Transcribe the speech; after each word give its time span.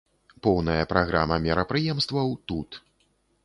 Поўная 0.47 0.83
праграма 0.93 1.39
мерапрыемстваў 1.45 2.35
тут. 2.53 2.69